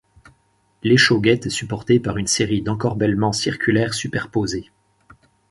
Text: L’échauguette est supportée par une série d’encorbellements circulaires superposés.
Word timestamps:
L’échauguette 0.81 1.45
est 1.45 1.51
supportée 1.51 1.99
par 1.99 2.17
une 2.17 2.25
série 2.25 2.63
d’encorbellements 2.63 3.33
circulaires 3.33 3.93
superposés. 3.93 4.71